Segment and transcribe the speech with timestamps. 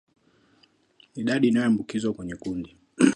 [1.15, 2.77] Idadi inayoambukizwa kwenye kundi